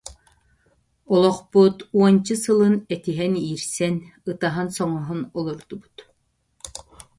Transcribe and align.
Олохпут 1.13 1.77
уонча 1.97 2.35
сылын 2.43 2.75
этиһэн-иирсэн, 2.95 3.95
ытаһан-соҥоһон 4.31 5.21
олордубут 5.37 5.97